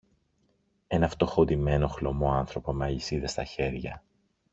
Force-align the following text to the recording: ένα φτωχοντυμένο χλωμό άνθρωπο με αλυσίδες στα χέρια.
ένα 0.87 1.07
φτωχοντυμένο 1.07 1.87
χλωμό 1.87 2.33
άνθρωπο 2.33 2.73
με 2.73 2.85
αλυσίδες 2.85 3.31
στα 3.31 3.43
χέρια. 3.43 4.03